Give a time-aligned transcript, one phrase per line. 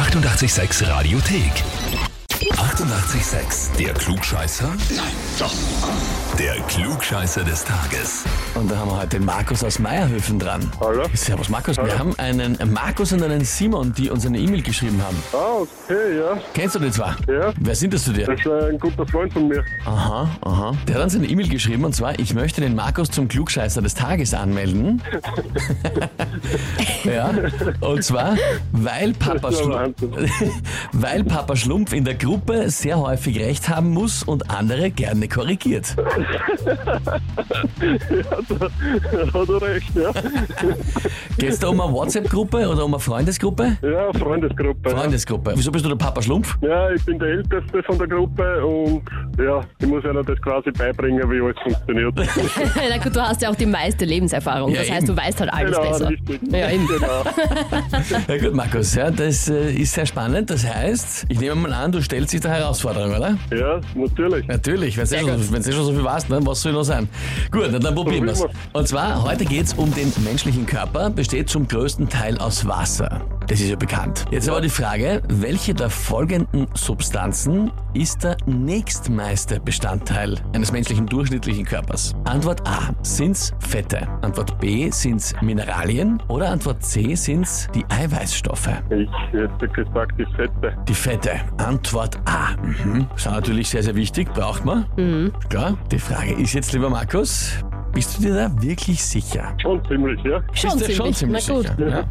[0.00, 2.09] 886 Radiothek.
[2.60, 3.74] 88,6.
[3.78, 4.68] Der Klugscheißer?
[4.68, 5.06] Nein,
[5.38, 5.54] doch.
[6.38, 8.24] Der Klugscheißer des Tages.
[8.54, 10.70] Und da haben wir heute den Markus aus Meierhöfen dran.
[10.78, 11.04] Hallo?
[11.14, 15.16] Servus Markus, wir haben einen Markus und einen Simon, die uns eine E-Mail geschrieben haben.
[15.32, 16.38] Ah, okay, ja.
[16.52, 17.14] Kennst du die zwei?
[17.28, 17.52] Ja.
[17.58, 18.26] Wer sind das zu dir?
[18.26, 19.64] Das ist ein guter Freund von mir.
[19.86, 20.74] Aha, aha.
[20.86, 23.94] Der hat uns eine E-Mail geschrieben und zwar, ich möchte den Markus zum Klugscheißer des
[23.94, 25.02] Tages anmelden.
[27.04, 27.30] ja,
[27.80, 28.36] und zwar,
[28.72, 30.02] weil Papa, Schlumpf,
[30.92, 35.96] weil Papa Schlumpf in der Gruppe sehr häufig recht haben muss und andere gerne korrigiert.
[37.80, 40.12] Da hat er recht, ja.
[41.38, 43.76] Geht es da um eine WhatsApp-Gruppe oder um eine Freundesgruppe?
[43.82, 44.90] Ja, Freundesgruppe.
[44.90, 45.52] Freundesgruppe.
[45.56, 46.56] Wieso bist du der Papa Schlumpf?
[46.62, 49.02] Ja, ich bin der Älteste von der Gruppe und
[49.38, 52.14] ja, ich muss ihnen das quasi beibringen, wie alles funktioniert.
[52.90, 54.70] Na gut, du hast ja auch die meiste Lebenserfahrung.
[54.70, 55.16] Ja, das heißt, eben.
[55.16, 56.08] du weißt halt alles genau, besser.
[56.10, 56.40] richtig.
[56.52, 56.86] Ja, eben.
[56.86, 57.24] Genau.
[58.28, 60.50] Ja gut, Markus, ja, das äh, ist sehr spannend.
[60.50, 63.36] Das heißt, ich nehme mal an, du stellst dich der Herausforderung, oder?
[63.50, 64.46] Ja, natürlich.
[64.46, 67.08] Natürlich, wenn du eh, schon- eh so viel weißt, ne, was soll noch sein?
[67.50, 68.38] Gut, na, dann probieren wir's.
[68.40, 73.20] Probieren Und zwar, heute geht's um den menschlichen Körper, besteht zum größten Teil aus Wasser.
[73.50, 74.26] Das ist ja bekannt.
[74.30, 81.64] Jetzt aber die Frage, welche der folgenden Substanzen ist der nächstmeiste Bestandteil eines menschlichen durchschnittlichen
[81.64, 82.14] Körpers?
[82.22, 84.06] Antwort A, sind's Fette?
[84.22, 86.22] Antwort B, sind's Mineralien?
[86.28, 88.70] Oder Antwort C, sind's die Eiweißstoffe?
[88.90, 90.76] Ich hätte gesagt, die Fette.
[90.86, 91.32] Die Fette.
[91.56, 92.50] Antwort A.
[92.62, 93.08] Mhm.
[93.16, 94.32] Ist natürlich sehr, sehr wichtig.
[94.32, 94.86] Braucht man.
[95.48, 95.76] Klar.
[95.90, 97.54] Die Frage ist jetzt, lieber Markus,
[97.92, 99.52] bist du dir da wirklich sicher?
[99.60, 100.42] Schon ziemlich, ja.
[100.52, 100.96] Schon bist du ziemlich.
[100.96, 101.66] schon ziemlich Na gut.
[101.66, 102.06] sicher?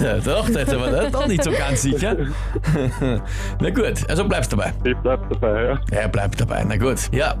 [0.00, 0.06] Ja.
[0.06, 2.16] ja, doch, da ist aber da- doch nicht so ganz sicher.
[3.60, 4.72] Na gut, also bleibst dabei.
[4.84, 5.80] Ich bleib dabei, ja.
[5.90, 6.98] Er bleibt dabei, na gut.
[7.12, 7.34] Ja,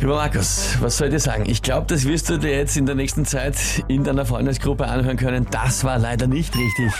[0.00, 1.44] lieber Markus, was soll ich dir sagen?
[1.46, 3.56] Ich glaube, das wirst du dir jetzt in der nächsten Zeit
[3.88, 5.46] in deiner Freundesgruppe anhören können.
[5.50, 6.92] Das war leider nicht richtig.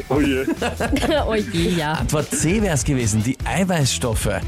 [0.08, 0.44] Oh je.
[1.26, 1.92] oh je, ja.
[1.92, 4.40] Antwort C wäre es gewesen, die Eiweißstoffe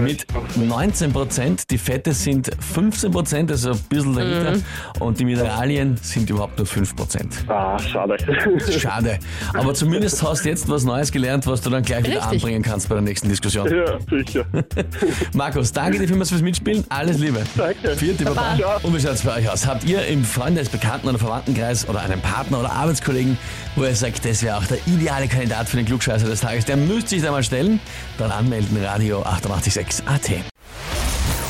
[0.00, 4.60] mit 19 Prozent, die Fette sind 15 Prozent, also ein bisschen dahinter,
[5.00, 7.44] und die Mineralien sind überhaupt nur 5 Prozent.
[7.48, 8.16] Ah, schade.
[8.78, 9.18] Schade.
[9.54, 12.42] Aber zumindest hast du jetzt was Neues gelernt, was du dann gleich wieder Richtig.
[12.42, 13.68] anbringen kannst bei der nächsten Diskussion.
[13.68, 14.44] Ja, sicher.
[15.34, 16.84] Markus, danke dir vielmals fürs Mitspielen.
[16.88, 17.42] Alles Liebe.
[17.56, 17.96] Danke.
[17.96, 18.56] Vierte Baba.
[18.58, 18.80] Baba.
[18.82, 19.66] Und wie schaut's bei euch aus?
[19.66, 23.36] Habt ihr im Freundes-, Bekannten- oder Verwandtenkreis oder einen Partner oder Arbeitskollegen,
[23.76, 26.76] wo ihr sagt, das wäre auch der ideale Kandidat für den Klugscheißer des Tages, der
[26.76, 27.80] müsste sich da mal stellen?
[28.18, 30.30] Dann anmelden, Radio 886 AT.